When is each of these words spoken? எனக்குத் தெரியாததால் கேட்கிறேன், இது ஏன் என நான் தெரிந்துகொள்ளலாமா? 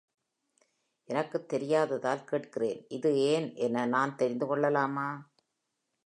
எனக்குத் 1.09 1.53
தெரியாததால் 1.53 2.23
கேட்கிறேன், 2.23 2.85
இது 2.87 3.09
ஏன் 3.25 3.55
என 3.55 3.85
நான் 3.85 4.15
தெரிந்துகொள்ளலாமா? 4.15 5.07